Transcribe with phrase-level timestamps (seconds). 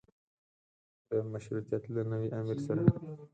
[1.07, 2.83] دویم مشروطیت له نوي امیر سره.